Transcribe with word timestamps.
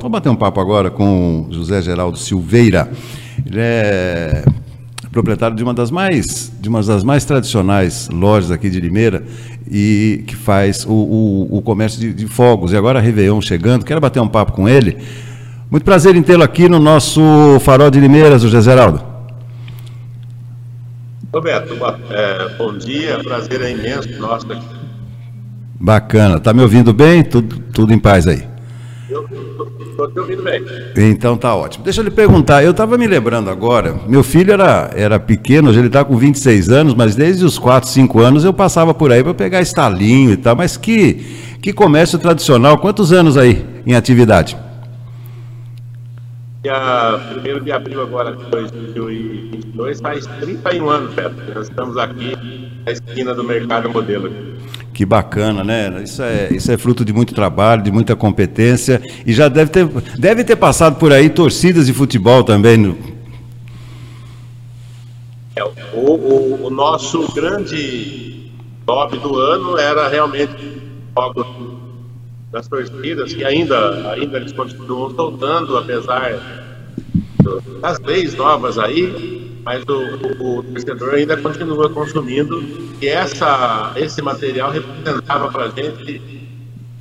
Vamos 0.00 0.12
bater 0.12 0.28
um 0.28 0.36
papo 0.36 0.60
agora 0.60 0.92
com 0.92 1.48
José 1.50 1.82
Geraldo 1.82 2.16
Silveira. 2.16 2.88
Ele 3.44 3.58
é 3.58 4.44
proprietário 5.10 5.56
de 5.56 5.62
uma 5.64 5.74
das 5.74 5.90
mais, 5.90 6.52
de 6.60 6.68
uma 6.68 6.80
das 6.80 7.02
mais 7.02 7.24
tradicionais 7.24 8.08
lojas 8.08 8.52
aqui 8.52 8.70
de 8.70 8.78
Limeira 8.78 9.24
e 9.68 10.22
que 10.24 10.36
faz 10.36 10.86
o, 10.86 10.92
o, 10.92 11.56
o 11.56 11.62
comércio 11.62 11.98
de, 11.98 12.14
de, 12.14 12.28
fogos. 12.28 12.70
E 12.70 12.76
agora 12.76 13.00
a 13.00 13.02
Réveillon 13.02 13.40
chegando, 13.40 13.84
quero 13.84 14.00
bater 14.00 14.20
um 14.20 14.28
papo 14.28 14.52
com 14.52 14.68
ele. 14.68 14.98
Muito 15.68 15.82
prazer 15.82 16.14
em 16.14 16.22
tê-lo 16.22 16.44
aqui 16.44 16.68
no 16.68 16.78
nosso 16.78 17.20
Farol 17.62 17.90
de 17.90 17.98
Limeiras, 17.98 18.42
José 18.42 18.60
Geraldo. 18.60 19.02
Roberto, 21.34 21.74
é, 22.10 22.54
bom 22.56 22.78
dia, 22.78 23.18
prazer 23.24 23.62
é 23.62 23.72
imenso 23.72 24.16
nosso 24.20 24.52
aqui. 24.52 24.64
Bacana, 25.74 26.38
tá 26.38 26.54
me 26.54 26.62
ouvindo 26.62 26.92
bem? 26.92 27.24
Tudo, 27.24 27.58
tudo 27.72 27.92
em 27.92 27.98
paz 27.98 28.28
aí? 28.28 28.46
Estou 29.98 30.08
te 30.12 30.20
ouvindo 30.20 30.44
bem. 30.44 30.64
Então 30.96 31.36
tá 31.36 31.56
ótimo. 31.56 31.82
Deixa 31.82 32.00
eu 32.00 32.04
lhe 32.04 32.10
perguntar, 32.12 32.62
eu 32.62 32.70
estava 32.70 32.96
me 32.96 33.04
lembrando 33.08 33.50
agora, 33.50 33.98
meu 34.06 34.22
filho 34.22 34.52
era, 34.52 34.92
era 34.94 35.18
pequeno, 35.18 35.70
hoje 35.70 35.80
ele 35.80 35.88
está 35.88 36.04
com 36.04 36.16
26 36.16 36.70
anos, 36.70 36.94
mas 36.94 37.16
desde 37.16 37.44
os 37.44 37.58
4, 37.58 37.90
5 37.90 38.20
anos 38.20 38.44
eu 38.44 38.52
passava 38.52 38.94
por 38.94 39.10
aí 39.10 39.24
para 39.24 39.34
pegar 39.34 39.60
estalinho 39.60 40.30
e 40.30 40.36
tal, 40.36 40.54
mas 40.54 40.76
que, 40.76 41.14
que 41.60 41.72
comércio 41.72 42.16
tradicional, 42.16 42.78
quantos 42.78 43.12
anos 43.12 43.36
aí 43.36 43.66
em 43.84 43.96
atividade? 43.96 44.56
Dia 46.62 47.18
1 47.60 47.64
de 47.64 47.72
abril 47.72 48.00
agora 48.00 48.36
de 48.36 48.44
2022 48.44 50.00
faz 50.00 50.26
31 50.26 50.90
anos, 50.90 51.14
Beto. 51.14 51.34
Nós 51.52 51.68
estamos 51.68 51.96
aqui 51.96 52.36
na 52.86 52.92
esquina 52.92 53.34
do 53.34 53.42
Mercado 53.42 53.90
Modelo. 53.90 54.30
Que 54.98 55.06
bacana, 55.06 55.62
né? 55.62 56.02
Isso 56.02 56.20
é, 56.20 56.48
isso 56.52 56.72
é 56.72 56.76
fruto 56.76 57.04
de 57.04 57.12
muito 57.12 57.32
trabalho, 57.32 57.84
de 57.84 57.92
muita 57.92 58.16
competência 58.16 59.00
e 59.24 59.32
já 59.32 59.46
deve 59.46 59.70
ter, 59.70 59.86
deve 60.18 60.42
ter 60.42 60.56
passado 60.56 60.98
por 60.98 61.12
aí 61.12 61.30
torcidas 61.30 61.86
de 61.86 61.92
futebol 61.92 62.42
também. 62.42 62.76
No... 62.76 62.98
É, 65.54 65.62
o, 65.62 65.70
o, 66.00 66.66
o, 66.66 66.70
nosso 66.70 67.32
grande 67.32 68.50
top 68.84 69.16
do 69.18 69.36
ano 69.38 69.78
era 69.78 70.08
realmente 70.08 70.82
jogos 71.16 71.46
das 72.50 72.66
torcidas, 72.66 73.32
que 73.32 73.44
ainda, 73.44 74.10
ainda 74.10 74.38
eles 74.38 74.50
continuam 74.50 75.14
soltando, 75.14 75.76
apesar 75.76 76.66
das 77.80 78.00
leis 78.00 78.34
novas 78.34 78.76
aí, 78.80 79.60
mas 79.64 79.80
o, 79.84 80.58
o, 80.58 80.62
torcedor 80.64 81.14
ainda 81.14 81.36
continua 81.36 81.88
consumindo 81.88 82.87
e 83.00 83.08
essa, 83.08 83.92
esse 83.96 84.20
material 84.22 84.70
representava 84.70 85.48
para 85.48 85.64
a 85.64 85.68
gente 85.70 86.48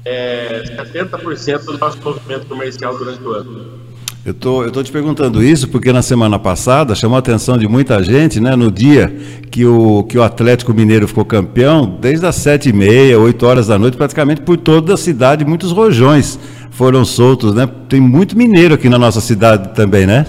é, 0.06 0.64
70% 0.94 1.66
do 1.66 1.78
nosso 1.78 1.98
movimento 2.02 2.46
comercial 2.46 2.98
durante 2.98 3.22
o 3.24 3.32
ano. 3.32 3.88
Eu 4.26 4.34
tô, 4.34 4.70
tô 4.70 4.84
te 4.84 4.92
perguntando 4.92 5.42
isso 5.42 5.70
porque 5.70 5.92
na 5.94 6.02
semana 6.02 6.38
passada 6.38 6.94
chamou 6.94 7.16
a 7.16 7.20
atenção 7.20 7.58
de 7.58 7.66
muita 7.66 8.04
gente, 8.04 8.42
né? 8.42 8.58
No 8.58 8.70
dia 8.70 9.16
que 9.50 9.66
o, 9.66 10.04
que 10.04 10.18
o 10.18 10.24
Atlético 10.24 10.74
Mineiro 10.74 11.08
ficou 11.08 11.24
campeão, 11.24 11.98
desde 12.02 12.26
as 12.26 12.36
sete 12.36 12.68
e 12.68 12.74
meia, 12.74 13.18
oito 13.18 13.46
horas 13.46 13.68
da 13.68 13.80
noite, 13.80 13.96
praticamente 13.96 14.42
por 14.42 14.58
toda 14.58 14.96
a 14.96 14.98
cidade, 14.98 15.46
muitos 15.46 15.72
rojões 15.72 16.38
foram 16.72 17.06
soltos, 17.06 17.54
né? 17.54 17.70
Tem 17.88 18.02
muito 18.02 18.38
mineiro 18.38 18.76
aqui 18.76 18.90
na 18.90 19.00
nossa 19.00 19.22
cidade 19.22 19.74
também, 19.74 20.06
né? 20.06 20.26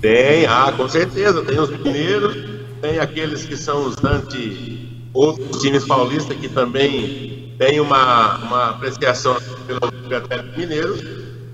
Tem, 0.00 0.46
ah, 0.46 0.72
com 0.76 0.88
certeza. 0.88 1.42
Tem 1.42 1.58
os 1.58 1.70
mineiros, 1.70 2.36
tem 2.84 2.98
aqueles 2.98 3.46
que 3.46 3.56
são 3.56 3.86
os 3.86 4.04
anti 4.04 5.08
outros 5.14 5.62
times 5.62 5.86
paulistas 5.86 6.36
que 6.36 6.50
também 6.50 7.54
tem 7.58 7.80
uma, 7.80 8.36
uma 8.36 8.70
apreciação 8.72 9.38
pelo 9.66 9.86
Atlético 9.86 10.58
Mineiro. 10.58 10.94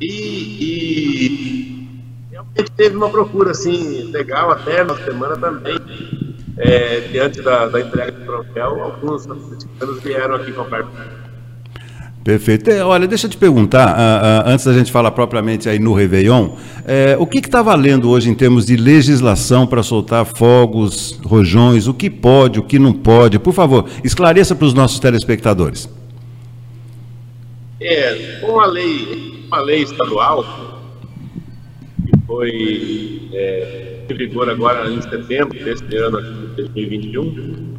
E, 0.01 0.09
e, 0.61 1.89
realmente 2.33 2.73
teve 2.73 2.97
uma 2.97 3.09
procura 3.09 3.53
assim 3.53 4.11
legal 4.11 4.51
até 4.51 4.83
na 4.83 4.97
semana 4.97 5.37
também 5.37 5.79
é, 6.57 7.01
diante 7.13 7.41
da, 7.43 7.69
da 7.69 7.81
entrega 7.81 8.11
do 8.11 8.25
troféu. 8.25 8.83
Alguns 8.83 9.31
atleticanos 9.31 10.03
vieram 10.03 10.35
aqui 10.35 10.51
comprar 10.51 10.85
Perfeito. 12.23 12.69
É, 12.71 12.85
olha, 12.85 13.07
deixa 13.07 13.27
eu 13.27 13.31
te 13.31 13.37
perguntar, 13.37 13.89
uh, 13.89 14.49
uh, 14.49 14.53
antes 14.53 14.67
da 14.67 14.75
gente 14.75 14.93
falar 14.93 15.11
propriamente 15.11 15.69
aí 15.71 15.79
no 15.79 15.95
Réveillon, 15.95 16.51
é, 16.85 17.17
o 17.19 17.27
que 17.27 17.39
está 17.39 17.63
valendo 17.63 18.11
hoje 18.11 18.29
em 18.29 18.35
termos 18.35 18.67
de 18.67 18.77
legislação 18.77 19.67
para 19.67 19.83
soltar 19.83 20.27
fogos, 20.27 21.19
rojões, 21.25 21.87
o 21.87 21.95
que 21.95 22.11
pode, 22.11 22.59
o 22.59 22.63
que 22.63 22.79
não 22.79 22.93
pode? 22.93 23.39
Por 23.39 23.55
favor, 23.55 23.89
esclareça 24.05 24.55
para 24.55 24.67
os 24.67 24.75
nossos 24.75 24.99
telespectadores. 24.99 25.89
É, 27.81 28.41
com 28.43 28.61
a 28.61 28.67
lei, 28.67 29.47
uma 29.47 29.63
lei 29.63 29.83
estadual, 29.83 30.45
que 32.05 32.27
foi 32.27 33.31
é, 33.33 34.01
em 34.11 34.15
vigor 34.15 34.51
agora 34.51 34.91
em 34.91 35.01
setembro 35.01 35.59
deste 35.65 35.97
ano, 35.97 36.21
de 36.21 36.65
2021, 36.65 37.77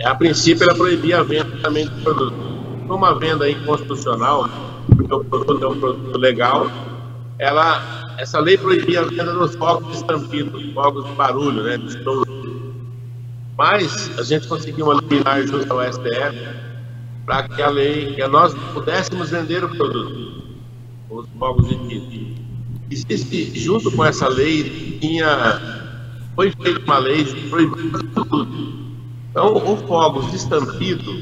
é, 0.00 0.08
a 0.08 0.14
princípio 0.16 0.64
ela 0.64 0.74
proibia 0.74 1.20
a 1.20 1.22
venda 1.22 1.56
também 1.62 1.84
de 1.84 2.02
produtos 2.02 2.53
como 2.86 3.04
a 3.04 3.14
venda 3.14 3.48
inconstitucional, 3.48 4.48
porque 4.96 5.14
o 5.14 5.24
produto 5.24 5.64
é 5.64 5.68
um 5.68 5.80
produto 5.80 6.18
legal, 6.18 6.70
ela, 7.38 8.14
essa 8.18 8.38
lei 8.38 8.56
proibia 8.56 9.00
a 9.00 9.04
venda 9.04 9.32
dos 9.32 9.54
fogos 9.56 9.88
de 9.88 9.96
estampido, 9.96 10.72
fogos 10.72 11.04
de 11.04 11.12
barulho, 11.12 11.62
né, 11.62 11.76
de 11.78 11.86
estouro. 11.86 12.74
Mas 13.56 14.18
a 14.18 14.22
gente 14.22 14.48
conseguiu 14.48 14.86
uma 14.86 15.00
liminar 15.00 15.46
junto 15.46 15.72
ao 15.72 15.80
STF 15.92 16.64
para 17.24 17.48
que 17.48 17.62
a 17.62 17.70
lei, 17.70 18.14
que 18.14 18.26
nós 18.26 18.54
pudéssemos 18.72 19.30
vender 19.30 19.64
o 19.64 19.68
produto, 19.68 20.42
os 21.10 21.26
fogos 21.38 21.68
de 21.68 21.76
tiro. 21.88 22.34
Existe, 22.90 23.58
junto 23.58 23.90
com 23.92 24.04
essa 24.04 24.28
lei, 24.28 24.98
tinha, 25.00 25.88
foi 26.34 26.50
feita 26.50 26.80
uma 26.84 26.98
lei 26.98 27.24
proibindo 27.48 28.02
tudo. 28.14 28.74
Então, 29.30 29.56
o 29.56 29.76
fogos 29.88 30.30
de 30.30 30.36
estampido, 30.36 31.12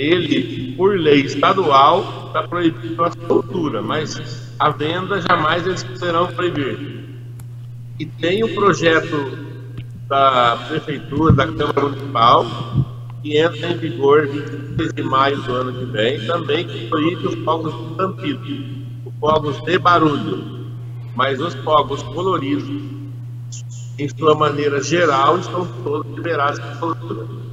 ele, 0.00 0.74
por 0.76 0.98
lei 0.98 1.22
estadual, 1.22 2.26
está 2.28 2.46
proibido 2.46 3.04
a 3.04 3.10
soltura, 3.10 3.82
mas 3.82 4.54
a 4.58 4.70
venda 4.70 5.20
jamais 5.20 5.66
eles 5.66 5.82
poderão 5.82 6.28
proibir. 6.28 7.04
E 7.98 8.06
tem 8.06 8.44
o 8.44 8.54
projeto 8.54 9.48
da 10.08 10.56
Prefeitura, 10.68 11.32
da 11.32 11.46
Câmara 11.46 11.80
Municipal, 11.82 12.46
que 13.22 13.36
entra 13.36 13.72
em 13.72 13.76
vigor 13.76 14.28
23 14.28 14.92
de 14.92 15.02
maio 15.02 15.42
do 15.42 15.52
ano 15.52 15.72
que 15.72 15.84
vem, 15.86 16.24
também 16.26 16.66
que 16.66 16.86
proíbe 16.88 17.26
os 17.26 17.34
fogos 17.44 17.74
de 17.74 17.96
tampido, 17.96 18.40
os 19.04 19.14
fogos 19.18 19.60
de 19.64 19.78
barulho, 19.78 20.68
mas 21.16 21.40
os 21.40 21.54
fogos 21.56 22.02
coloridos, 22.04 22.68
em 23.98 24.08
sua 24.08 24.36
maneira 24.36 24.80
geral, 24.80 25.38
estão 25.38 25.66
todos 25.82 26.14
liberados 26.14 26.60
de 26.60 26.78
soltura. 26.78 27.47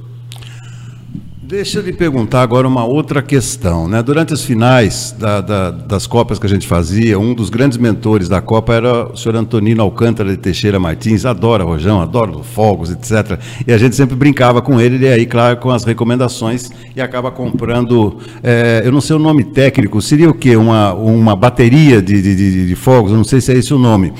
Deixa 1.46 1.78
eu 1.78 1.84
lhe 1.84 1.92
perguntar 1.92 2.42
agora 2.42 2.66
uma 2.66 2.84
outra 2.84 3.22
questão. 3.22 3.86
Né? 3.86 4.02
Durante 4.02 4.34
as 4.34 4.42
finais 4.42 5.14
da, 5.16 5.40
da, 5.40 5.70
das 5.70 6.04
Copas 6.04 6.40
que 6.40 6.46
a 6.46 6.48
gente 6.48 6.66
fazia, 6.66 7.20
um 7.20 7.32
dos 7.32 7.50
grandes 7.50 7.78
mentores 7.78 8.28
da 8.28 8.40
Copa 8.40 8.74
era 8.74 9.12
o 9.12 9.16
senhor 9.16 9.36
Antonino 9.36 9.80
Alcântara 9.80 10.28
de 10.28 10.38
Teixeira 10.38 10.80
Martins, 10.80 11.24
adora 11.24 11.62
rojão, 11.62 12.00
adora 12.00 12.32
fogos, 12.42 12.90
etc. 12.90 13.38
E 13.64 13.72
a 13.72 13.78
gente 13.78 13.94
sempre 13.94 14.16
brincava 14.16 14.60
com 14.60 14.80
ele, 14.80 14.98
e 14.98 15.08
aí, 15.08 15.24
claro, 15.24 15.58
com 15.58 15.70
as 15.70 15.84
recomendações, 15.84 16.68
e 16.96 17.00
acaba 17.00 17.30
comprando, 17.30 18.18
é, 18.42 18.82
eu 18.84 18.90
não 18.90 19.00
sei 19.00 19.14
o 19.14 19.20
nome 19.20 19.44
técnico, 19.44 20.02
seria 20.02 20.28
o 20.28 20.34
quê? 20.34 20.56
Uma, 20.56 20.94
uma 20.94 21.36
bateria 21.36 22.02
de, 22.02 22.20
de, 22.20 22.34
de, 22.34 22.66
de 22.66 22.74
fogos, 22.74 23.12
eu 23.12 23.16
não 23.16 23.24
sei 23.24 23.40
se 23.40 23.52
é 23.52 23.56
esse 23.56 23.72
o 23.72 23.78
nome. 23.78 24.12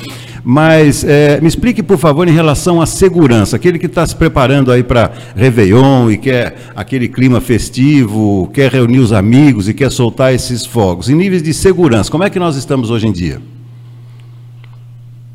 Mas 0.49 1.03
é, 1.03 1.41
me 1.41 1.49
explique, 1.49 1.83
por 1.83 1.99
favor, 1.99 2.29
em 2.29 2.31
relação 2.31 2.81
à 2.81 2.87
segurança. 2.87 3.57
Aquele 3.57 3.81
que 3.81 3.87
está 3.87 4.07
se 4.07 4.15
preparando 4.15 4.71
aí 4.71 4.85
para 4.85 5.11
Réveillon 5.35 6.09
e 6.09 6.17
quer 6.17 6.71
aquele 6.77 7.09
clima 7.09 7.41
festivo, 7.41 8.49
quer 8.55 8.71
reunir 8.71 9.01
os 9.01 9.13
amigos 9.13 9.69
e 9.69 9.75
quer 9.75 9.91
soltar 9.91 10.33
esses 10.33 10.65
fogos. 10.65 11.09
Em 11.09 11.17
níveis 11.17 11.43
de 11.43 11.53
segurança, 11.53 12.13
como 12.13 12.23
é 12.23 12.31
que 12.31 12.39
nós 12.39 12.55
estamos 12.55 12.93
hoje 12.93 13.09
em 13.09 13.13
dia? 13.13 13.43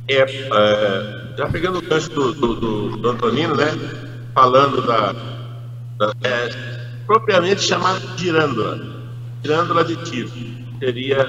É, 0.07 0.21
é 0.21 1.35
já 1.38 1.45
pegando 1.50 1.80
o 1.80 1.81
gancho 1.81 2.09
do, 2.12 2.31
do, 2.33 2.89
do, 2.95 3.09
Antonino, 3.09 3.53
né? 3.53 3.68
Falando 4.33 4.81
da, 4.88 5.13
da 5.97 6.13
é, 6.24 6.50
propriamente 7.06 7.63
chamada 7.63 8.00
girândola, 8.15 8.80
girândola 9.44 9.83
de 9.83 9.97
tiro. 10.06 10.31
Seria 10.80 11.27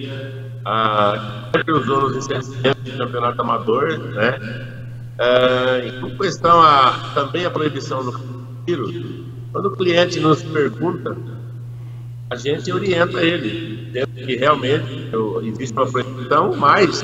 a 0.65 1.51
que 1.65 1.71
usou 1.71 2.03
nos 2.03 2.15
licenciamentos 2.15 2.85
de 2.85 2.97
campeonato 2.97 3.41
amador, 3.41 3.99
né? 3.99 4.39
É, 5.19 5.89
em 5.89 6.17
questão 6.17 6.61
a, 6.61 7.13
também 7.15 7.45
a 7.45 7.51
proibição 7.51 8.05
do 8.05 8.13
tiro, 8.67 8.91
quando 9.53 9.67
o 9.67 9.77
cliente 9.77 10.19
nos 10.19 10.43
pergunta, 10.43 11.17
a 12.31 12.37
gente 12.37 12.73
orienta 12.73 13.23
ele, 13.23 13.91
dentro 13.93 14.15
que 14.15 14.37
realmente 14.37 15.11
existe 15.45 15.73
uma 15.75 15.87
proibição, 15.87 16.57
mas 16.57 17.03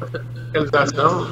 a 0.00 0.06
fiscalização 0.06 1.26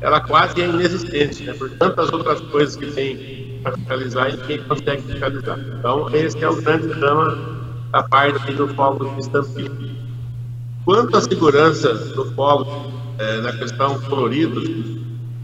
ela 0.00 0.20
quase 0.20 0.60
é 0.60 0.66
inexistente, 0.66 1.44
né? 1.44 1.54
por 1.54 1.70
tantas 1.70 2.12
outras 2.12 2.40
coisas 2.40 2.74
que 2.74 2.86
tem 2.86 3.60
para 3.62 3.72
fiscalizar 3.76 4.30
e 4.30 4.36
ninguém 4.36 4.62
consegue 4.64 5.02
fiscalizar. 5.02 5.58
Então, 5.78 6.10
esse 6.12 6.42
é 6.42 6.48
o 6.48 6.56
grande 6.60 6.88
drama 6.88 7.62
da 7.92 8.02
parte 8.02 8.52
do 8.52 8.66
fogo 8.74 9.04
de 9.14 9.20
estampido. 9.20 10.01
Quanto 10.84 11.16
à 11.16 11.20
segurança 11.20 11.94
do 11.94 12.24
fogo, 12.34 12.92
é, 13.18 13.40
na 13.40 13.52
questão 13.52 14.00
coloridos, 14.00 14.64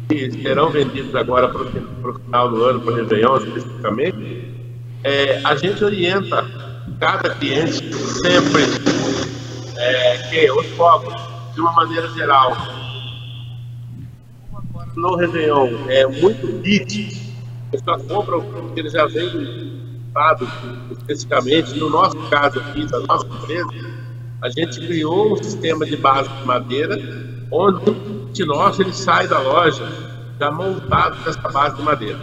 que 0.08 0.31
serão 0.43 0.70
vendidos 0.70 1.14
agora 1.14 1.49
para 1.49 1.62
o 1.62 2.14
final 2.19 2.50
do 2.50 2.64
ano, 2.64 2.81
para 2.81 2.93
o 2.93 2.96
Réveillon 2.96 3.37
especificamente, 3.37 4.55
é, 5.05 5.40
a 5.44 5.55
gente 5.55 5.85
orienta 5.85 6.44
cada 6.99 7.31
cliente 7.37 7.94
sempre 7.94 8.62
é, 9.76 10.19
que 10.29 10.50
os 10.50 10.67
fogos, 10.69 11.14
de 11.55 11.61
uma 11.61 11.73
maneira 11.73 12.08
geral, 12.14 12.56
no 14.96 15.14
Réveillon 15.14 15.69
é 15.88 16.05
muito 16.06 16.61
kit, 16.62 17.32
a 17.69 17.70
pessoa 17.70 17.99
compra 18.00 18.38
o 18.38 18.73
que 18.73 18.81
ele 18.81 18.90
já 18.90 19.06
vem 19.06 19.79
dado 20.12 20.49
especificamente, 20.90 21.79
no 21.79 21.90
nosso 21.90 22.17
caso 22.29 22.58
aqui, 22.58 22.85
da 22.87 22.99
nossa 23.00 23.26
empresa, 23.26 23.98
a 24.40 24.49
gente 24.49 24.81
criou 24.87 25.32
um 25.32 25.43
sistema 25.43 25.85
de 25.85 25.96
base 25.96 26.29
de 26.29 26.46
madeira, 26.46 26.96
onde 27.50 27.93
de 28.32 28.44
nós 28.44 28.79
ele 28.79 28.93
sai 28.93 29.26
da 29.26 29.40
loja 29.40 29.87
já 30.38 30.50
montado 30.50 31.17
nessa 31.25 31.49
base 31.49 31.76
de 31.76 31.82
madeira. 31.82 32.20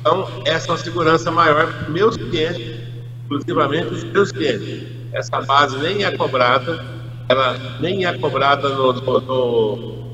Então, 0.00 0.26
essa 0.46 0.68
é 0.68 0.70
uma 0.72 0.78
segurança 0.78 1.30
maior 1.30 1.66
para 1.66 1.88
meus 1.90 2.16
clientes, 2.16 2.80
exclusivamente 3.22 3.92
os 3.92 4.04
meus 4.04 4.32
clientes. 4.32 4.86
Essa 5.12 5.40
base 5.42 5.76
nem 5.78 6.04
é 6.04 6.16
cobrada, 6.16 6.84
ela 7.28 7.58
nem 7.80 8.06
é 8.06 8.12
cobrada 8.18 8.68
no, 8.70 8.92
no, 8.92 9.20
no, 9.20 10.04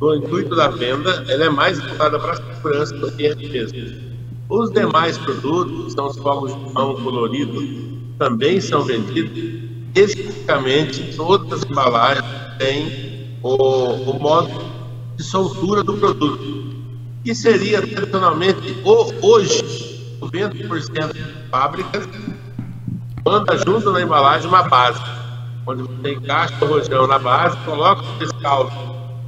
no 0.00 0.14
intuito 0.14 0.54
da 0.56 0.68
venda, 0.68 1.24
ela 1.28 1.44
é 1.44 1.48
mais 1.48 1.80
voltada 1.80 2.18
para 2.18 2.32
a 2.32 2.36
segurança 2.36 2.96
do 2.96 3.12
cliente 3.12 3.48
mesmo. 3.48 4.10
Os 4.48 4.70
demais 4.72 5.16
produtos, 5.16 5.92
são 5.92 6.08
os 6.08 6.16
fogos 6.16 6.52
de 6.52 6.72
mão 6.72 6.94
coloridos, 7.02 7.64
também 8.18 8.60
são 8.60 8.82
vendidos. 8.82 9.69
Especificamente, 9.94 11.14
todas 11.16 11.62
as 11.62 11.70
embalagens 11.70 12.24
têm 12.58 13.38
o, 13.42 14.10
o 14.10 14.20
modo 14.20 14.50
de 15.16 15.22
soltura 15.22 15.82
do 15.82 15.94
produto, 15.94 16.76
que 17.24 17.34
seria 17.34 17.82
tradicionalmente, 17.82 18.76
hoje, 19.20 19.62
90% 20.20 21.12
de 21.12 21.22
fábricas 21.50 22.08
manda 23.24 23.56
junto 23.58 23.90
na 23.90 24.00
embalagem 24.00 24.48
uma 24.48 24.62
base, 24.62 25.00
onde 25.66 25.82
você 25.82 26.12
encaixa 26.12 26.64
o 26.64 26.68
rojão 26.68 27.06
na 27.06 27.18
base, 27.18 27.56
coloca 27.64 28.02
o 28.02 28.18
fiscal 28.18 28.70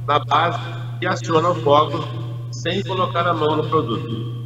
na 0.07 0.19
base 0.19 0.59
e 1.01 1.07
aciona 1.07 1.49
o 1.49 1.55
fogo 1.55 2.03
sem 2.51 2.81
colocar 2.83 3.27
a 3.27 3.33
mão 3.33 3.57
no 3.57 3.69
produto. 3.69 4.42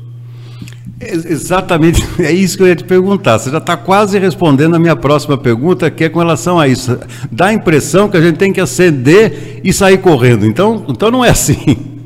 Exatamente, 1.00 2.04
é 2.20 2.32
isso 2.32 2.58
que 2.58 2.64
eu 2.64 2.68
ia 2.68 2.76
te 2.76 2.84
perguntar. 2.84 3.38
Você 3.38 3.52
já 3.52 3.60
está 3.60 3.78
quase 3.78 4.18
respondendo 4.18 4.76
a 4.76 4.80
minha 4.80 4.96
próxima 4.96 5.38
pergunta, 5.38 5.92
que 5.92 6.04
é 6.04 6.10
com 6.10 6.20
relação 6.20 6.60
a 6.60 6.68
isso. 6.68 6.98
Dá 7.32 7.48
a 7.48 7.54
impressão 7.54 8.10
que 8.10 8.18
a 8.18 8.22
gente 8.22 8.38
tem 8.38 8.52
que 8.52 8.60
acender 8.60 9.62
e 9.64 9.72
sair 9.72 10.00
correndo. 10.00 10.46
Então, 10.46 10.86
então 10.90 11.12
não 11.12 11.24
é 11.24 11.30
assim. 11.30 11.98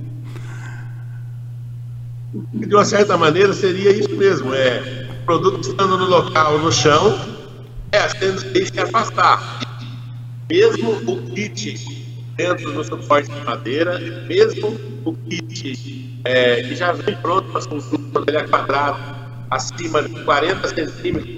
De 2.53 2.75
uma 2.75 2.85
certa 2.85 3.17
maneira 3.17 3.53
seria 3.53 3.91
isso 3.91 4.15
mesmo. 4.15 4.53
É 4.53 5.07
produto 5.25 5.69
estando 5.69 5.97
no 5.97 6.05
local, 6.05 6.59
no 6.59 6.71
chão, 6.71 7.17
é 7.91 7.99
acender 7.99 8.63
e 8.63 8.65
se 8.65 8.79
afastar. 8.79 9.61
Mesmo 10.49 10.91
o 11.07 11.31
kit 11.31 12.05
dentro 12.35 12.73
do 12.73 12.83
suporte 12.83 13.31
de 13.31 13.45
madeira, 13.45 13.97
mesmo 14.27 14.77
o 15.05 15.13
kit 15.13 16.10
é, 16.23 16.63
que 16.63 16.75
já 16.75 16.91
vem 16.91 17.15
pronto 17.17 17.51
para 17.51 17.61
quando 17.65 18.25
ele 18.27 18.37
é 18.37 18.47
quadrado, 18.47 18.99
acima 19.49 20.03
de 20.03 20.23
40 20.23 20.67
centímetros, 20.67 21.35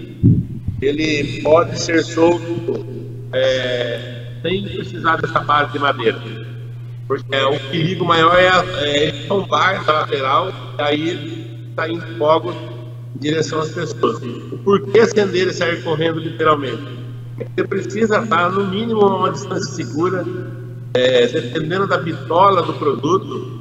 ele 0.81 1.41
pode 1.41 1.79
ser 1.79 2.03
solto 2.03 2.85
é, 3.31 4.37
sem 4.41 4.63
precisar 4.63 5.17
dessa 5.17 5.39
base 5.39 5.71
de 5.73 5.79
madeira. 5.79 6.19
Porque 7.07 7.35
é, 7.35 7.45
o 7.45 7.59
perigo 7.69 8.05
maior 8.05 8.37
é, 8.37 8.49
é 8.85 9.07
ele 9.07 9.27
tombar 9.27 9.83
da 9.85 9.93
lateral 9.93 10.53
e 10.77 10.81
aí 10.81 11.53
sair 11.75 11.75
tá 11.75 11.89
em 11.89 12.17
fogo 12.17 12.51
em 12.51 13.19
direção 13.19 13.59
às 13.59 13.69
pessoas. 13.69 14.21
O 14.51 14.57
porquê 14.63 14.99
acender 14.99 15.47
e 15.47 15.53
sair 15.53 15.83
correndo 15.83 16.19
literalmente? 16.19 17.03
É 17.39 17.45
você 17.45 17.67
precisa 17.67 18.19
estar 18.19 18.51
no 18.51 18.67
mínimo 18.67 19.01
a 19.01 19.17
uma 19.17 19.31
distância 19.31 19.73
segura, 19.73 20.23
é, 20.93 21.27
dependendo 21.27 21.87
da 21.87 21.97
bitola 21.97 22.61
do 22.61 22.73
produto, 22.73 23.52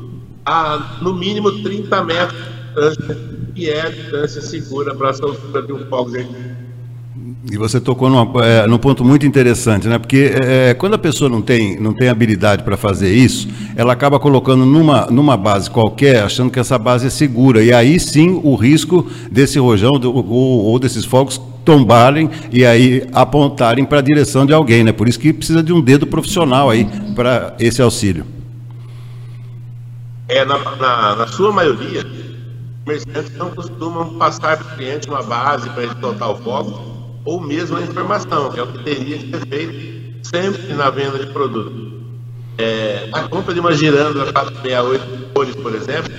a 0.44 0.98
no 1.00 1.14
mínimo 1.14 1.62
30 1.62 2.04
metros 2.04 2.38
de 2.38 2.88
distância, 2.88 3.18
que 3.54 3.70
é 3.70 3.80
a 3.82 3.88
distância 3.88 4.42
segura 4.42 4.94
para 4.94 5.10
a 5.10 5.14
soltura 5.14 5.62
de 5.62 5.72
um 5.72 5.86
fogo 5.86 6.10
de 6.10 6.26
e 7.50 7.56
você 7.56 7.80
tocou 7.80 8.08
numa, 8.08 8.44
é, 8.44 8.66
num 8.66 8.78
ponto 8.78 9.04
muito 9.04 9.26
interessante, 9.26 9.88
né? 9.88 9.98
Porque 9.98 10.32
é, 10.42 10.74
quando 10.74 10.94
a 10.94 10.98
pessoa 10.98 11.28
não 11.28 11.42
tem, 11.42 11.78
não 11.78 11.92
tem 11.92 12.08
habilidade 12.08 12.62
para 12.62 12.76
fazer 12.76 13.12
isso, 13.12 13.48
ela 13.74 13.92
acaba 13.92 14.18
colocando 14.20 14.64
numa, 14.64 15.06
numa 15.06 15.36
base 15.36 15.68
qualquer, 15.68 16.22
achando 16.22 16.50
que 16.50 16.60
essa 16.60 16.78
base 16.78 17.08
é 17.08 17.10
segura. 17.10 17.62
E 17.62 17.72
aí 17.72 17.98
sim 17.98 18.40
o 18.44 18.54
risco 18.54 19.06
desse 19.30 19.58
rojão 19.58 19.98
do, 19.98 20.14
ou, 20.14 20.64
ou 20.64 20.78
desses 20.78 21.04
fogos 21.04 21.40
tombarem 21.64 22.30
e 22.52 22.64
aí 22.64 23.04
apontarem 23.12 23.84
para 23.84 23.98
a 23.98 24.02
direção 24.02 24.46
de 24.46 24.52
alguém, 24.52 24.84
né? 24.84 24.92
Por 24.92 25.08
isso 25.08 25.18
que 25.18 25.32
precisa 25.32 25.62
de 25.62 25.72
um 25.72 25.80
dedo 25.80 26.06
profissional 26.06 26.70
aí 26.70 26.86
para 27.14 27.56
esse 27.58 27.82
auxílio 27.82 28.24
é, 30.32 30.44
na, 30.46 30.58
na, 30.76 31.16
na 31.16 31.26
sua 31.26 31.52
maioria, 31.52 32.02
comerciantes 32.84 33.36
não 33.36 33.50
costumam 33.50 34.14
passar 34.18 34.56
para 34.56 34.66
o 34.66 34.76
cliente 34.76 35.08
uma 35.08 35.22
base 35.22 35.68
para 35.70 35.82
ele 35.82 35.94
soltar 36.00 36.30
o 36.30 36.36
fogo, 36.36 37.20
ou 37.24 37.38
mesmo 37.38 37.76
a 37.76 37.82
informação, 37.82 38.50
que 38.50 38.58
é 38.58 38.62
o 38.62 38.66
que 38.66 38.82
teria 38.82 39.18
que 39.18 39.30
ser 39.30 39.46
feito 39.46 40.26
sempre 40.26 40.72
na 40.72 40.88
venda 40.88 41.18
de 41.18 41.26
produto. 41.32 42.00
É, 42.56 43.10
a 43.12 43.22
compra 43.24 43.52
de 43.52 43.60
uma 43.60 43.72
giranda 43.72 44.32
468 44.32 45.32
cores, 45.34 45.54
por 45.56 45.74
exemplo, 45.74 46.12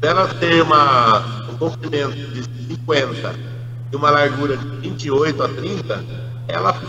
ela 0.00 0.26
ter 0.26 0.62
uma, 0.62 1.18
um 1.50 1.58
comprimento 1.58 2.16
de 2.16 2.44
50 2.68 3.34
e 3.92 3.96
uma 3.96 4.10
largura 4.10 4.56
de 4.56 4.66
28 4.88 5.42
a 5.42 5.48
30, 5.48 6.04
ela 6.48 6.80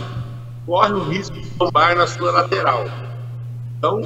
corre 0.64 0.92
o 0.92 1.04
risco 1.04 1.38
de 1.38 1.50
tombar 1.50 1.94
na 1.96 2.06
sua 2.06 2.30
lateral. 2.30 3.05
Então, 3.78 4.00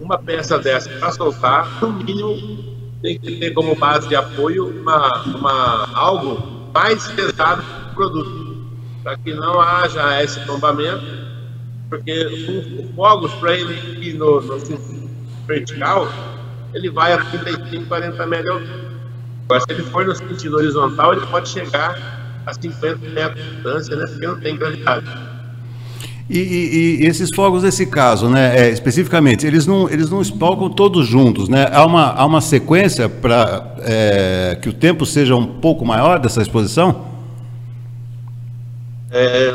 uma 0.00 0.18
peça 0.18 0.58
dessa 0.58 0.88
para 0.90 1.12
soltar, 1.12 1.80
no 1.80 1.92
mínimo, 1.92 2.34
tem 3.02 3.18
que 3.18 3.36
ter 3.38 3.52
como 3.52 3.74
base 3.74 4.08
de 4.08 4.16
apoio 4.16 4.68
uma, 4.68 5.22
uma, 5.24 5.88
algo 5.94 6.70
mais 6.72 7.06
pesado 7.08 7.62
do 7.62 7.94
produto, 7.94 8.66
para 9.02 9.16
que 9.18 9.34
não 9.34 9.60
haja 9.60 10.22
esse 10.22 10.44
tombamento, 10.46 11.04
porque 11.88 12.24
o, 12.24 12.84
o 12.84 12.94
fogos, 12.94 13.32
para 13.34 13.54
ele 13.54 14.08
ir 14.08 14.14
no, 14.14 14.40
no 14.40 15.08
vertical, 15.46 16.08
ele 16.72 16.90
vai 16.90 17.12
a 17.12 17.22
35, 17.24 17.86
40 17.86 18.26
metros. 18.26 18.62
Agora, 19.44 19.60
se 19.60 19.72
ele 19.72 19.82
for 19.82 20.06
no 20.06 20.14
sentido 20.14 20.56
horizontal, 20.56 21.12
ele 21.12 21.26
pode 21.26 21.48
chegar 21.48 21.98
a 22.46 22.54
50 22.54 23.08
metros 23.10 23.44
de 23.44 23.50
distância, 23.50 23.96
né? 23.96 24.06
porque 24.06 24.26
não 24.26 24.40
tem 24.40 24.56
gravidade. 24.56 25.31
E, 26.32 26.38
e, 26.38 27.02
e, 27.02 27.06
esses 27.06 27.28
fogos 27.34 27.62
nesse 27.62 27.84
caso, 27.84 28.26
né, 28.26 28.58
é, 28.58 28.70
especificamente, 28.70 29.46
eles 29.46 29.66
não, 29.66 29.86
eles 29.90 30.08
não 30.08 30.22
espalcam 30.22 30.70
todos 30.70 31.06
juntos, 31.06 31.46
né? 31.46 31.68
Há 31.70 31.84
uma, 31.84 32.06
há 32.10 32.24
uma 32.24 32.40
sequência 32.40 33.06
para 33.06 33.74
é, 33.80 34.58
que 34.62 34.66
o 34.66 34.72
tempo 34.72 35.04
seja 35.04 35.36
um 35.36 35.46
pouco 35.46 35.84
maior 35.84 36.18
dessa 36.18 36.40
exposição? 36.40 37.04
É, 39.10 39.52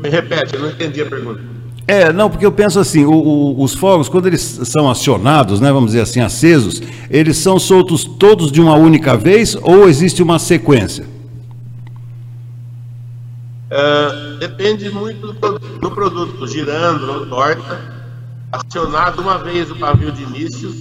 me 0.00 0.08
repete, 0.08 0.54
eu 0.54 0.60
não 0.60 0.70
entendi 0.70 1.02
a 1.02 1.06
pergunta. 1.06 1.40
É, 1.84 2.12
não, 2.12 2.30
porque 2.30 2.46
eu 2.46 2.52
penso 2.52 2.78
assim, 2.78 3.04
o, 3.04 3.12
o, 3.12 3.60
os 3.60 3.74
fogos, 3.74 4.08
quando 4.08 4.28
eles 4.28 4.40
são 4.42 4.88
acionados, 4.88 5.60
né, 5.60 5.72
vamos 5.72 5.90
dizer 5.90 6.02
assim, 6.02 6.20
acesos, 6.20 6.80
eles 7.10 7.38
são 7.38 7.58
soltos 7.58 8.04
todos 8.04 8.52
de 8.52 8.60
uma 8.60 8.76
única 8.76 9.16
vez 9.16 9.56
ou 9.60 9.88
existe 9.88 10.22
uma 10.22 10.38
sequência? 10.38 11.04
Uh, 13.72 14.27
depende 14.38 14.88
muito 14.90 15.32
do, 15.32 15.90
produto, 15.90 16.46
girando 16.46 17.10
ou 17.10 17.26
torta. 17.26 17.98
Acionado 18.50 19.20
uma 19.20 19.38
vez 19.38 19.70
o 19.70 19.76
pavio 19.76 20.10
de 20.10 20.22
início, 20.22 20.72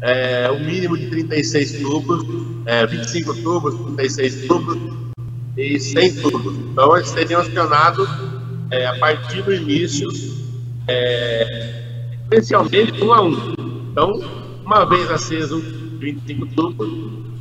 é, 0.00 0.50
o 0.50 0.58
mínimo 0.58 0.96
de 0.96 1.08
36 1.10 1.82
tubos, 1.82 2.24
é, 2.64 2.86
25 2.86 3.34
tubos, 3.42 3.74
36 3.96 4.46
tubos 4.46 4.78
e 5.56 5.78
100 5.78 6.14
tubos. 6.22 6.56
Então, 6.56 6.96
eles 6.96 7.08
seriam 7.08 7.40
acionados 7.40 8.08
é, 8.70 8.86
a 8.86 8.98
partir 8.98 9.42
do 9.42 9.52
início, 9.52 10.08
é, 10.88 12.14
especialmente 12.22 13.02
um 13.02 13.12
a 13.12 13.20
um. 13.22 13.54
Então, 13.90 14.22
uma 14.64 14.84
vez 14.84 15.10
aceso 15.10 15.60
25 15.98 16.46
tubos, 16.46 16.88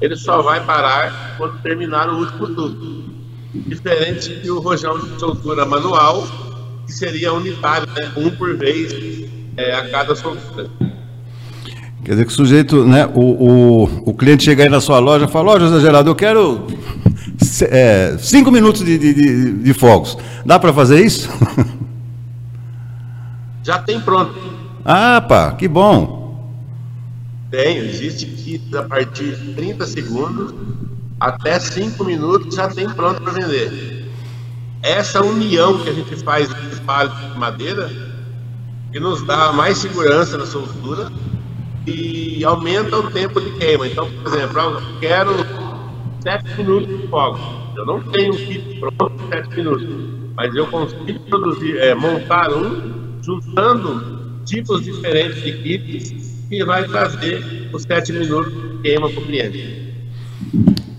ele 0.01 0.15
só 0.17 0.41
vai 0.41 0.65
parar 0.65 1.37
quando 1.37 1.61
terminar 1.61 2.09
o 2.09 2.17
último 2.17 2.47
tubo 2.47 3.12
diferente 3.53 4.35
do 4.35 4.59
rojão 4.59 4.99
de 4.99 5.19
soltura 5.19 5.65
manual, 5.65 6.27
que 6.85 6.93
seria 6.93 7.33
unitário, 7.33 7.87
né? 7.93 8.11
um 8.17 8.29
por 8.31 8.57
vez 8.57 9.29
é, 9.55 9.75
a 9.75 9.89
cada 9.89 10.15
soltura. 10.15 10.69
Quer 12.03 12.11
dizer 12.11 12.25
que 12.25 12.31
o 12.31 12.35
sujeito, 12.35 12.83
né, 12.83 13.09
o, 13.13 13.21
o, 13.21 13.83
o 14.09 14.13
cliente 14.13 14.43
chega 14.43 14.63
aí 14.63 14.69
na 14.69 14.81
sua 14.81 14.99
loja 14.99 15.25
e 15.25 15.27
fala, 15.29 15.51
ó, 15.51 15.55
oh, 15.55 15.59
José 15.59 15.79
Geraldo, 15.79 16.09
eu 16.09 16.15
quero 16.15 16.67
é, 17.69 18.17
cinco 18.19 18.51
minutos 18.51 18.83
de, 18.83 18.97
de, 18.97 19.13
de, 19.13 19.53
de 19.53 19.73
fogos. 19.73 20.17
Dá 20.45 20.59
para 20.59 20.73
fazer 20.73 21.03
isso? 21.05 21.29
já 23.63 23.79
tem 23.79 24.01
pronto. 24.01 24.33
Ah, 24.83 25.21
pá, 25.21 25.53
que 25.53 25.67
bom. 25.67 26.23
Tem, 27.49 27.77
existe 27.77 28.25
kit 28.25 28.75
a 28.75 28.83
partir 28.83 29.35
de 29.37 29.53
30 29.53 29.85
segundos 29.85 30.53
até 31.23 31.57
5 31.57 32.03
minutos 32.03 32.53
já 32.53 32.67
tem 32.67 32.89
pronto 32.89 33.21
para 33.21 33.31
vender. 33.31 34.03
Essa 34.81 35.23
união 35.23 35.81
que 35.81 35.89
a 35.89 35.93
gente 35.93 36.17
faz 36.17 36.49
de 36.49 36.81
palho 36.81 37.09
de 37.09 37.39
madeira 37.39 37.89
que 38.91 38.99
nos 38.99 39.21
dá 39.25 39.53
mais 39.53 39.77
segurança 39.77 40.37
na 40.37 40.45
soltura 40.45 41.09
e 41.87 42.43
aumenta 42.43 42.97
o 42.97 43.09
tempo 43.09 43.39
de 43.39 43.51
queima. 43.51 43.87
Então, 43.87 44.11
por 44.11 44.33
exemplo, 44.33 44.59
eu 44.59 44.99
quero 44.99 45.33
7 46.19 46.57
minutos 46.57 46.89
de 46.89 47.07
fogo. 47.07 47.39
Eu 47.77 47.85
não 47.85 48.01
tenho 48.11 48.33
kit 48.33 48.79
pronto 48.81 49.13
em 49.23 49.29
7 49.29 49.55
minutos, 49.55 49.87
mas 50.35 50.53
eu 50.53 50.67
consigo 50.67 51.19
produzir, 51.29 51.77
é, 51.77 51.95
montar 51.95 52.51
um 52.51 53.21
juntando 53.21 54.43
tipos 54.43 54.83
diferentes 54.83 55.41
de 55.41 55.53
kits 55.53 56.47
que 56.49 56.65
vai 56.65 56.85
trazer 56.85 57.69
os 57.71 57.83
7 57.83 58.11
minutos 58.11 58.51
de 58.51 58.81
queima 58.81 59.09
para 59.09 59.21
o 59.21 59.25
cliente. 59.25 59.82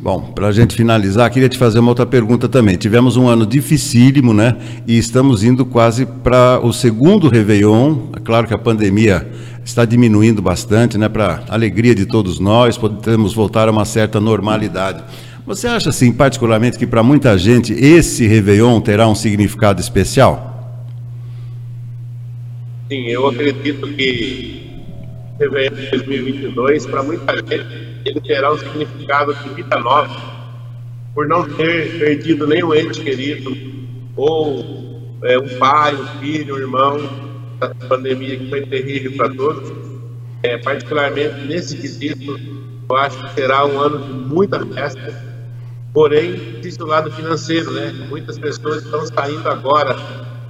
Bom, 0.04 0.20
para 0.20 0.48
a 0.48 0.52
gente 0.52 0.76
finalizar, 0.76 1.30
queria 1.30 1.48
te 1.48 1.56
fazer 1.56 1.78
uma 1.78 1.88
outra 1.88 2.04
pergunta 2.04 2.46
também. 2.46 2.76
Tivemos 2.76 3.16
um 3.16 3.26
ano 3.26 3.46
dificílimo, 3.46 4.34
né? 4.34 4.54
E 4.86 4.98
estamos 4.98 5.42
indo 5.42 5.64
quase 5.64 6.04
para 6.04 6.60
o 6.62 6.74
segundo 6.74 7.26
Réveillon. 7.26 8.10
É 8.14 8.20
claro 8.20 8.46
que 8.46 8.52
a 8.52 8.58
pandemia 8.58 9.26
está 9.64 9.86
diminuindo 9.86 10.42
bastante, 10.42 10.98
né? 10.98 11.08
Para 11.08 11.42
alegria 11.48 11.94
de 11.94 12.04
todos 12.04 12.38
nós, 12.38 12.76
podemos 12.76 13.32
voltar 13.32 13.66
a 13.66 13.70
uma 13.70 13.86
certa 13.86 14.20
normalidade. 14.20 15.02
Você 15.46 15.66
acha, 15.66 15.88
assim, 15.88 16.12
particularmente, 16.12 16.76
que 16.76 16.86
para 16.86 17.02
muita 17.02 17.38
gente 17.38 17.72
esse 17.72 18.26
Réveillon 18.26 18.78
terá 18.82 19.08
um 19.08 19.14
significado 19.14 19.80
especial? 19.80 20.84
Sim, 22.90 23.06
eu 23.06 23.26
acredito 23.26 23.88
que 23.94 24.64
Réveillon 25.40 25.76
2022, 25.92 26.84
para 26.84 27.02
muita 27.02 27.36
gente, 27.38 27.83
ele 28.04 28.20
terá 28.20 28.52
um 28.52 28.58
significado 28.58 29.34
de 29.34 29.48
vida 29.50 29.78
nova, 29.78 30.14
por 31.14 31.26
não 31.26 31.48
ter 31.48 31.98
perdido 31.98 32.46
nenhum 32.46 32.74
ente 32.74 33.00
querido, 33.00 33.56
ou 34.16 35.18
é, 35.22 35.38
um 35.38 35.58
pai, 35.58 35.94
um 35.94 36.06
filho, 36.20 36.56
um 36.56 36.58
irmão, 36.58 36.98
da 37.58 37.68
pandemia 37.88 38.36
que 38.36 38.48
foi 38.48 38.66
terrível 38.66 39.12
para 39.16 39.34
todos. 39.34 39.72
É, 40.42 40.58
particularmente 40.58 41.46
nesse 41.46 41.76
quesito, 41.76 42.38
eu 42.88 42.96
acho 42.96 43.18
que 43.18 43.34
será 43.34 43.64
um 43.64 43.80
ano 43.80 43.98
de 43.98 44.12
muita 44.12 44.64
festa, 44.66 45.14
porém, 45.92 46.58
existe 46.58 46.82
o 46.82 46.86
lado 46.86 47.10
financeiro, 47.10 47.70
né? 47.72 47.92
Muitas 48.10 48.38
pessoas 48.38 48.84
estão 48.84 49.06
saindo 49.06 49.48
agora 49.48 49.96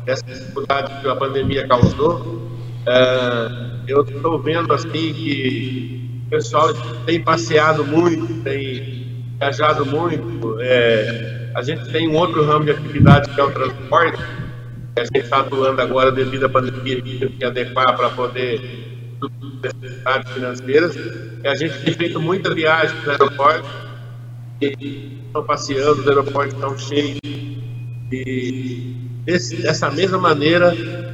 dessa 0.05 0.25
dificuldade 0.25 1.01
que 1.01 1.09
a 1.09 1.15
pandemia 1.15 1.69
causou. 1.69 2.43
É, 2.87 3.49
eu 3.87 4.03
estou 4.03 4.41
vendo 4.41 4.73
assim 4.73 4.91
que 4.91 6.04
o 6.27 6.31
pessoal 6.31 6.73
tem 7.07 7.23
passeado 7.23 7.85
muito, 7.85 8.43
tem 8.43 9.25
viajado 9.39 9.85
muito. 9.87 10.59
É, 10.61 11.51
a 11.55 11.63
gente 11.63 11.91
tem 11.93 12.09
um 12.09 12.17
outro 12.17 12.45
ramo 12.45 12.65
de 12.65 12.71
atividade 12.71 13.31
que 13.31 13.41
é 13.41 13.45
o 13.45 13.51
transporte, 13.51 14.23
a 14.97 15.05
gente 15.05 15.19
está 15.19 15.41
atuando 15.41 15.81
agora 15.81 16.11
devido 16.11 16.47
à 16.47 16.49
pandemia, 16.49 17.03
que 17.03 17.45
adequar 17.45 17.97
para 17.97 18.11
poder 18.11 18.61
necessidades 19.63 20.33
financeiras. 20.33 20.97
E 20.97 21.47
a 21.47 21.55
gente 21.55 21.79
tem 21.85 21.95
feito 21.95 22.21
muitas 22.21 22.55
viagens 22.55 23.05
no 23.05 23.11
aeroporto, 23.11 23.69
e 24.61 25.21
estão 25.27 25.45
passeando, 25.45 26.01
os 26.01 26.09
aeroportos 26.09 26.55
estão 26.55 26.79
cheios. 26.79 27.19
E 28.13 28.97
desse, 29.25 29.57
dessa 29.63 29.91
mesma 29.91 30.19
maneira, 30.19 30.73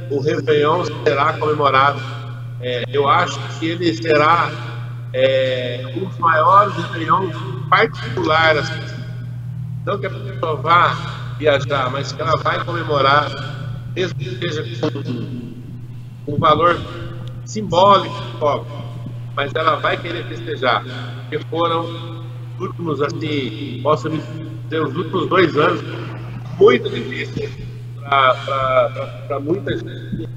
o 0.09 0.19
Réveillon 0.19 0.85
será 1.03 1.33
comemorado. 1.33 1.99
É, 2.61 2.83
eu 2.91 3.07
acho 3.07 3.39
que 3.57 3.69
ele 3.69 3.93
será 3.95 4.70
é, 5.13 5.83
dos 5.93 6.17
maiores 6.17 6.75
reuniões 6.91 7.35
particulares. 7.69 8.69
Não 9.85 9.97
que 9.97 10.05
a 10.05 10.09
pessoa 10.09 10.55
vá 10.57 11.35
viajar, 11.37 11.89
mas 11.91 12.11
que 12.11 12.21
ela 12.21 12.37
vai 12.37 12.63
comemorar, 12.63 13.29
mesmo 13.95 14.17
que 14.19 14.37
seja 14.37 14.63
com 14.91 16.33
um 16.33 16.37
valor 16.37 16.79
simbólico, 17.45 18.15
óbvio, 18.39 18.71
mas 19.35 19.53
ela 19.55 19.77
vai 19.77 19.97
querer 19.97 20.23
festejar, 20.27 20.83
porque 21.21 21.39
foram 21.45 22.21
últimos, 22.59 23.01
assim, 23.01 23.79
posso 23.81 24.09
dizer, 24.09 24.81
os 24.81 24.95
últimos 24.95 25.27
dois 25.27 25.57
anos 25.57 25.81
muito 26.59 26.89
difíceis 26.89 27.51
para 28.03 29.39
muita 29.39 29.71
gente. 29.71 30.29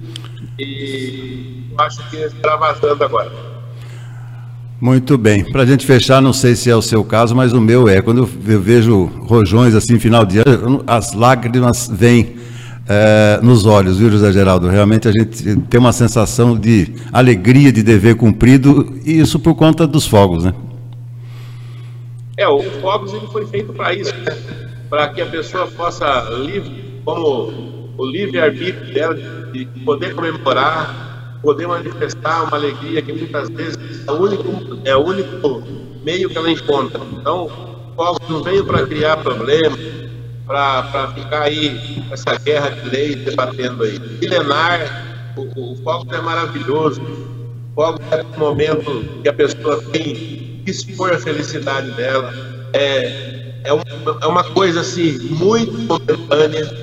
E 0.58 1.66
eu 1.70 1.80
acho 1.84 2.08
que 2.08 2.16
está 2.16 2.56
vazando 2.56 3.04
agora. 3.04 3.53
Muito 4.84 5.16
bem. 5.16 5.42
Para 5.50 5.62
a 5.62 5.64
gente 5.64 5.86
fechar, 5.86 6.20
não 6.20 6.34
sei 6.34 6.54
se 6.54 6.68
é 6.68 6.76
o 6.76 6.82
seu 6.82 7.02
caso, 7.02 7.34
mas 7.34 7.54
o 7.54 7.60
meu 7.60 7.88
é. 7.88 8.02
Quando 8.02 8.18
eu 8.18 8.60
vejo 8.60 9.06
rojões 9.22 9.74
assim, 9.74 9.98
final 9.98 10.26
de 10.26 10.40
ano, 10.40 10.84
as 10.86 11.14
lágrimas 11.14 11.88
vêm 11.90 12.36
é, 12.86 13.40
nos 13.42 13.64
olhos, 13.64 13.96
viu, 13.96 14.10
José 14.10 14.30
Geraldo? 14.30 14.68
Realmente 14.68 15.08
a 15.08 15.10
gente 15.10 15.56
tem 15.70 15.80
uma 15.80 15.90
sensação 15.90 16.54
de 16.54 16.92
alegria, 17.10 17.72
de 17.72 17.82
dever 17.82 18.14
cumprido, 18.16 18.94
e 19.06 19.18
isso 19.18 19.38
por 19.38 19.54
conta 19.54 19.86
dos 19.86 20.06
fogos, 20.06 20.44
né? 20.44 20.52
É, 22.36 22.46
o 22.46 22.60
fogos 22.82 23.14
ele 23.14 23.26
foi 23.28 23.46
feito 23.46 23.72
para 23.72 23.94
isso, 23.94 24.14
né? 24.14 24.36
para 24.90 25.08
que 25.08 25.22
a 25.22 25.26
pessoa 25.26 25.66
possa, 25.66 26.28
livre, 26.44 27.00
como 27.06 27.94
o 27.96 28.04
livre-arbítrio 28.04 28.92
dela, 28.92 29.14
de 29.50 29.64
poder 29.82 30.14
comemorar 30.14 31.03
poder 31.44 31.68
manifestar 31.68 32.44
uma 32.44 32.56
alegria 32.56 33.02
que 33.02 33.12
muitas 33.12 33.50
vezes 33.50 33.78
é 34.08 34.10
o 34.10 34.14
único, 34.14 34.78
é 34.84 34.96
o 34.96 35.04
único 35.04 35.62
meio 36.02 36.28
que 36.30 36.38
ela 36.38 36.50
encontra. 36.50 37.00
Então, 37.12 37.44
o 37.44 37.94
fogo 37.94 38.18
não 38.28 38.42
veio 38.42 38.64
para 38.64 38.86
criar 38.86 39.18
problemas, 39.18 39.78
para 40.46 41.12
ficar 41.14 41.42
aí 41.42 42.02
essa 42.10 42.34
guerra 42.36 42.70
de 42.70 42.88
leis 42.88 43.16
debatendo 43.24 43.84
aí. 43.84 43.98
Milenar, 44.20 45.34
o, 45.36 45.72
o 45.72 45.76
fogo 45.76 46.12
é 46.14 46.20
maravilhoso. 46.20 47.00
O 47.02 47.74
fogo 47.74 48.00
é 48.10 48.22
um 48.22 48.38
momento 48.38 49.04
que 49.22 49.28
a 49.28 49.32
pessoa 49.32 49.82
tem 49.92 50.14
que 50.64 50.70
expor 50.70 51.12
a 51.12 51.18
felicidade 51.18 51.90
dela. 51.92 52.32
É, 52.72 53.52
é, 53.64 53.72
uma, 53.72 53.84
é 54.22 54.26
uma 54.26 54.44
coisa 54.44 54.80
assim 54.80 55.18
muito 55.30 55.72
momentânea, 55.72 56.74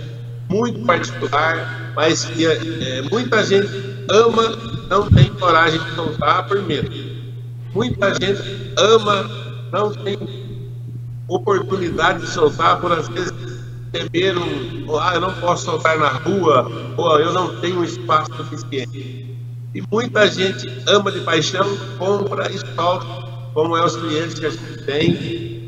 muito 0.49 0.79
particular, 0.85 1.91
mas 1.95 2.25
que 2.25 2.45
é, 2.45 3.01
muita 3.09 3.43
gente 3.43 3.90
ama, 4.09 4.55
não 4.89 5.09
tem 5.09 5.25
coragem 5.33 5.79
de 5.79 5.95
soltar 5.95 6.47
por 6.47 6.61
medo. 6.61 6.91
Muita 7.73 8.13
gente 8.13 8.73
ama, 8.77 9.29
não 9.71 9.91
tem 9.91 10.17
oportunidade 11.27 12.21
de 12.21 12.27
soltar 12.27 12.79
por 12.81 12.91
às 12.91 13.07
vezes 13.07 13.33
temer 13.91 14.37
um, 14.37 14.97
ah, 14.99 15.15
eu 15.15 15.21
não 15.21 15.33
posso 15.35 15.65
soltar 15.65 15.97
na 15.97 16.09
rua, 16.09 16.69
ou 16.97 17.19
eu 17.19 17.33
não 17.33 17.59
tenho 17.59 17.83
espaço 17.83 18.33
suficiente. 18.35 19.37
E 19.73 19.81
muita 19.91 20.27
gente 20.27 20.67
ama 20.87 21.11
de 21.11 21.21
paixão, 21.21 21.65
compra 21.97 22.51
e 22.51 22.57
solta, 22.75 23.05
como 23.53 23.77
é 23.77 23.85
os 23.85 23.95
clientes 23.95 24.39
que 24.39 24.45
a 24.45 24.49
gente 24.49 24.85
tem, 24.85 25.11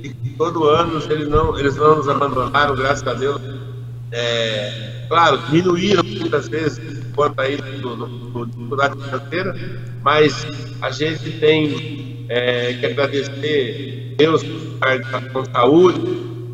e 0.04 0.36
todo 0.38 0.68
ano 0.68 1.02
eles 1.10 1.28
não, 1.30 1.58
eles 1.58 1.76
não 1.76 1.98
nos 1.98 2.10
abandonaram, 2.10 2.76
graças 2.76 3.08
a 3.08 3.14
Deus. 3.14 3.42
É, 4.12 5.06
claro, 5.08 5.38
diminuíram 5.50 6.04
muitas 6.04 6.48
vezes 6.48 6.93
quanto 7.16 7.40
aí 7.40 7.58
do, 7.58 7.96
do, 7.96 8.46
dificuldade 8.46 9.02
financeira, 9.02 9.56
mas 10.02 10.48
a 10.82 10.92
gente 10.92 11.32
tem 11.40 12.26
é, 12.30 12.74
que 12.74 12.86
agradecer 12.86 14.16
Deus 14.18 14.44
com 15.32 15.46
saúde, 15.46 16.00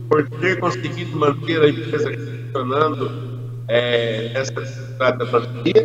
por 0.10 0.28
ter 0.28 0.60
conseguido 0.60 1.16
manter 1.18 1.62
a 1.62 1.70
empresa 1.70 2.12
funcionando 2.12 3.40
é, 3.68 4.32
nessa 4.34 4.54
dificuldade 4.54 5.18
da 5.20 5.26
pandemia 5.28 5.84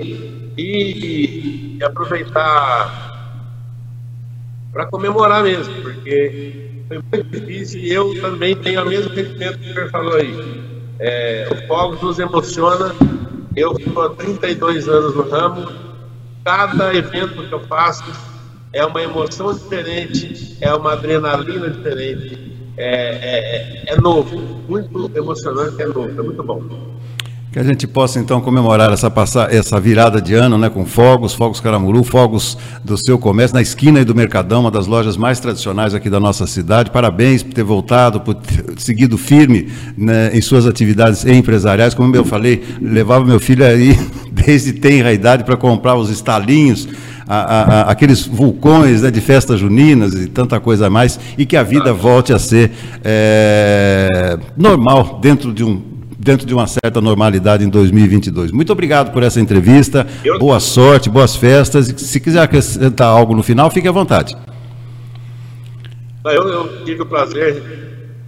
e, 0.56 1.76
e 1.78 1.84
aproveitar 1.84 3.12
para 4.72 4.86
comemorar 4.86 5.44
mesmo, 5.44 5.74
porque 5.82 6.82
foi 6.88 7.00
muito 7.12 7.30
difícil 7.30 7.80
e 7.80 7.92
eu 7.92 8.20
também 8.20 8.56
tenho 8.56 8.82
o 8.82 8.88
mesmo 8.88 9.14
sentimento 9.14 9.58
que 9.58 9.70
o 9.70 9.74
senhor 9.74 9.90
falou 9.90 10.14
aí. 10.16 10.34
É, 10.98 11.48
o 11.50 11.66
Fogos 11.66 12.00
nos 12.00 12.18
emociona 12.18 12.94
eu 13.56 13.72
estou 13.72 14.02
há 14.02 14.10
32 14.10 14.88
anos 14.88 15.14
no 15.14 15.28
ramo. 15.28 15.68
Cada 16.44 16.94
evento 16.94 17.46
que 17.48 17.52
eu 17.52 17.60
faço 17.60 18.04
é 18.72 18.84
uma 18.84 19.00
emoção 19.00 19.54
diferente, 19.54 20.58
é 20.60 20.74
uma 20.74 20.92
adrenalina 20.92 21.70
diferente. 21.70 22.52
É, 22.76 22.86
é, 22.86 23.90
é, 23.90 23.94
é 23.94 24.00
novo, 24.00 24.36
muito 24.68 25.10
emocionante, 25.14 25.80
é 25.80 25.86
novo, 25.86 26.10
é 26.10 26.22
muito 26.22 26.42
bom. 26.42 26.93
Que 27.54 27.60
a 27.60 27.62
gente 27.62 27.86
possa 27.86 28.18
então 28.18 28.40
comemorar 28.40 28.92
essa, 28.92 29.08
passar, 29.08 29.54
essa 29.54 29.78
virada 29.78 30.20
de 30.20 30.34
ano 30.34 30.58
né, 30.58 30.68
com 30.68 30.84
fogos, 30.84 31.34
fogos 31.34 31.60
Caramuru, 31.60 32.02
fogos 32.02 32.58
do 32.82 32.98
seu 32.98 33.16
comércio, 33.16 33.54
na 33.54 33.62
esquina 33.62 34.00
aí 34.00 34.04
do 34.04 34.12
Mercadão, 34.12 34.62
uma 34.62 34.72
das 34.72 34.88
lojas 34.88 35.16
mais 35.16 35.38
tradicionais 35.38 35.94
aqui 35.94 36.10
da 36.10 36.18
nossa 36.18 36.48
cidade. 36.48 36.90
Parabéns 36.90 37.44
por 37.44 37.54
ter 37.54 37.62
voltado, 37.62 38.20
por 38.20 38.34
ter 38.34 38.74
seguido 38.78 39.16
firme 39.16 39.68
né, 39.96 40.36
em 40.36 40.40
suas 40.40 40.66
atividades 40.66 41.24
empresariais. 41.24 41.94
Como 41.94 42.16
eu 42.16 42.24
falei, 42.24 42.60
levava 42.82 43.24
meu 43.24 43.38
filho 43.38 43.64
aí 43.64 43.96
desde 44.34 44.72
tenra 44.72 45.12
idade 45.12 45.44
para 45.44 45.56
comprar 45.56 45.94
os 45.94 46.10
estalinhos. 46.10 46.88
A, 47.26 47.36
a, 47.36 47.62
a, 47.62 47.80
aqueles 47.92 48.26
vulcões 48.26 49.02
né, 49.02 49.12
de 49.12 49.20
festas 49.20 49.60
juninas 49.60 50.12
e 50.12 50.26
tanta 50.26 50.58
coisa 50.58 50.90
mais, 50.90 51.20
e 51.38 51.46
que 51.46 51.56
a 51.56 51.62
vida 51.62 51.92
volte 51.92 52.32
a 52.32 52.38
ser 52.38 52.72
é, 53.02 54.38
normal 54.58 55.20
dentro 55.22 55.50
de 55.50 55.64
um, 55.64 55.93
dentro 56.24 56.46
de 56.46 56.54
uma 56.54 56.66
certa 56.66 57.02
normalidade 57.02 57.62
em 57.64 57.68
2022. 57.68 58.50
Muito 58.50 58.72
obrigado 58.72 59.12
por 59.12 59.22
essa 59.22 59.38
entrevista. 59.38 60.06
Eu... 60.24 60.38
Boa 60.38 60.58
sorte, 60.58 61.10
boas 61.10 61.36
festas. 61.36 61.86
Se 61.98 62.18
quiser 62.18 62.40
acrescentar 62.40 63.08
algo 63.08 63.34
no 63.36 63.42
final, 63.42 63.70
fique 63.70 63.86
à 63.86 63.92
vontade. 63.92 64.34
Eu, 66.24 66.48
eu 66.48 66.84
tive 66.86 67.02
o 67.02 67.06
prazer, 67.06 67.62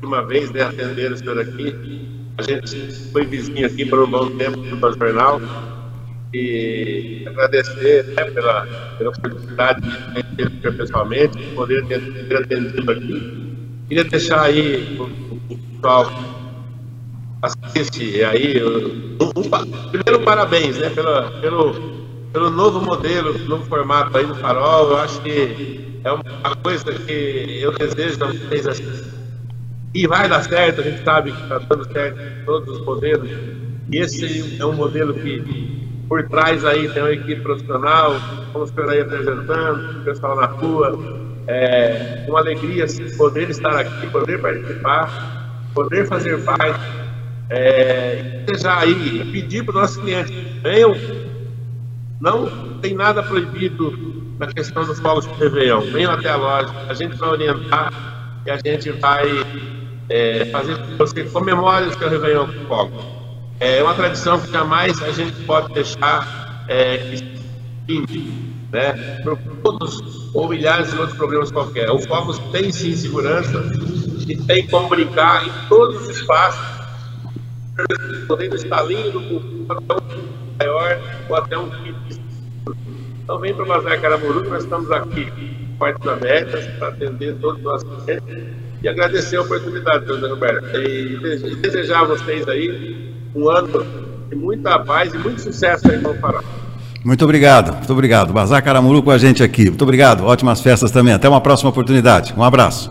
uma 0.02 0.22
vez, 0.26 0.50
de 0.50 0.60
atender 0.60 1.10
o 1.10 1.16
senhor 1.16 1.40
aqui. 1.40 1.74
A 2.36 2.42
gente 2.42 3.10
foi 3.10 3.24
vizinho 3.24 3.66
aqui 3.66 3.86
por 3.86 4.00
um 4.00 4.10
bom 4.10 4.28
tempo 4.36 4.58
do 4.58 4.98
jornal. 4.98 5.40
E 6.34 7.24
agradecer 7.26 8.04
né, 8.14 8.24
pela, 8.24 8.66
pela 8.98 9.10
oportunidade 9.10 9.80
de 10.36 10.50
ter 10.50 10.76
pessoalmente, 10.76 11.38
de 11.38 11.46
poder 11.54 11.82
ter, 11.86 12.00
ter 12.28 12.36
atendido 12.36 12.92
aqui. 12.92 13.56
Queria 13.88 14.04
deixar 14.04 14.42
aí 14.42 14.98
o 15.48 15.56
pessoal 15.56 16.35
assiste 17.42 18.24
aí. 18.24 18.62
Um, 18.62 19.16
um, 19.24 19.90
primeiro, 19.90 20.24
parabéns 20.24 20.78
né, 20.78 20.90
pelo, 20.90 21.30
pelo, 21.40 21.74
pelo 22.32 22.50
novo 22.50 22.80
modelo, 22.80 23.38
novo 23.46 23.64
formato 23.66 24.16
aí 24.16 24.26
do 24.26 24.34
Farol. 24.36 24.90
Eu 24.90 24.96
acho 24.98 25.20
que 25.22 26.00
é 26.04 26.12
uma 26.12 26.56
coisa 26.62 26.84
que 26.92 27.60
eu 27.60 27.72
desejo 27.72 28.24
a 28.24 28.28
vocês 28.28 28.66
assim. 28.66 29.16
E 29.94 30.06
vai 30.06 30.28
dar 30.28 30.42
certo, 30.42 30.80
a 30.80 30.84
gente 30.84 31.02
sabe 31.02 31.32
que 31.32 31.42
está 31.42 31.58
dando 31.58 31.90
certo 31.90 32.20
em 32.20 32.44
todos 32.44 32.68
os 32.78 32.84
modelos. 32.84 33.30
E 33.90 33.98
esse 33.98 34.60
é 34.60 34.66
um 34.66 34.72
modelo 34.72 35.14
que, 35.14 35.88
por 36.08 36.28
trás 36.28 36.64
aí, 36.64 36.88
tem 36.90 37.02
uma 37.02 37.12
equipe 37.12 37.40
profissional, 37.40 38.14
o 38.54 38.66
senhor 38.66 38.90
aí 38.90 39.00
apresentando, 39.00 40.00
o 40.00 40.04
pessoal 40.04 40.36
na 40.36 40.46
rua. 40.46 41.26
É 41.48 42.26
uma 42.28 42.40
alegria 42.40 42.84
poder 43.16 43.48
estar 43.48 43.78
aqui, 43.78 44.08
poder 44.08 44.40
participar, 44.40 45.70
poder 45.72 46.04
fazer 46.08 46.42
parte 46.44 47.05
é, 47.50 48.44
já 48.58 48.80
aí 48.80 49.24
pedir 49.32 49.64
para 49.64 49.74
os 49.74 49.80
nossos 49.80 49.96
clientes, 49.96 50.32
venham, 50.62 50.94
não 52.20 52.78
tem 52.80 52.94
nada 52.94 53.22
proibido 53.22 54.14
na 54.38 54.46
questão 54.46 54.84
dos 54.84 54.98
fogos 55.00 55.26
de 55.26 55.32
Réveillon, 55.34 55.80
venham 55.92 56.12
até 56.12 56.30
a 56.30 56.36
loja, 56.36 56.72
a 56.88 56.94
gente 56.94 57.16
vai 57.16 57.28
orientar 57.30 57.92
e 58.44 58.50
a 58.50 58.56
gente 58.58 58.90
vai 58.92 59.26
é, 60.08 60.44
fazer 60.46 60.76
com 60.76 60.86
que 60.86 60.94
você 60.96 61.24
comemore 61.24 61.86
o 61.86 61.98
seu 61.98 62.08
Réveillon 62.08 62.46
com 62.46 62.66
fogos. 62.66 63.04
É 63.58 63.82
uma 63.82 63.94
tradição 63.94 64.38
que 64.38 64.50
jamais 64.52 65.02
a 65.02 65.10
gente 65.12 65.32
pode 65.44 65.72
deixar 65.72 66.64
é, 66.68 66.98
que 67.86 68.56
né, 68.72 69.20
por 69.22 69.38
todos 69.62 70.34
ou 70.34 70.48
milhares 70.48 70.90
de 70.90 70.98
outros 70.98 71.16
problemas 71.16 71.50
qualquer. 71.50 71.90
O 71.90 71.98
Fogos 72.00 72.38
tem 72.52 72.70
sim 72.70 72.94
segurança 72.94 73.64
e 74.28 74.36
tem 74.36 74.66
como 74.66 74.88
brincar 74.88 75.46
em 75.46 75.68
todos 75.68 76.02
os 76.02 76.16
espaços 76.16 76.75
podendo 78.26 78.56
estar 78.56 78.82
lindo, 78.82 79.20
com 79.20 79.72
até 79.72 79.94
um 79.94 80.56
maior 80.58 81.00
ou 81.28 81.36
até 81.36 81.58
um 81.58 81.70
Então 83.22 83.38
vem 83.38 83.54
para 83.54 83.64
o 83.64 83.68
Bazar 83.68 84.00
Caramuru, 84.00 84.48
nós 84.48 84.64
estamos 84.64 84.90
aqui 84.90 85.30
portas 85.78 86.08
abertas 86.08 86.66
para 86.78 86.88
atender 86.88 87.36
todos 87.36 87.58
os 87.58 87.64
nossos 87.64 88.04
clientes 88.04 88.66
e 88.82 88.88
agradecer 88.88 89.36
a 89.36 89.42
oportunidade, 89.42 90.06
José 90.06 90.28
Roberto, 90.28 90.76
e 90.76 91.56
desejar 91.56 92.02
a 92.02 92.04
vocês 92.04 92.46
aí 92.48 93.14
um 93.34 93.48
ano 93.48 93.86
de 94.28 94.36
muita 94.36 94.78
paz 94.80 95.12
e 95.12 95.18
muito 95.18 95.40
sucesso 95.40 95.90
aí 95.90 95.98
no 95.98 96.14
Pará. 96.14 96.42
Muito 97.04 97.24
obrigado, 97.24 97.72
muito 97.72 97.92
obrigado. 97.92 98.32
Bazar 98.32 98.62
Caramuru 98.64 99.02
com 99.02 99.10
a 99.10 99.18
gente 99.18 99.42
aqui. 99.42 99.66
Muito 99.66 99.82
obrigado, 99.82 100.24
ótimas 100.24 100.60
festas 100.60 100.90
também. 100.90 101.14
Até 101.14 101.28
uma 101.28 101.40
próxima 101.40 101.70
oportunidade. 101.70 102.34
Um 102.36 102.42
abraço. 102.42 102.90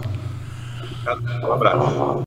Um 1.44 1.52
abraço. 1.52 2.24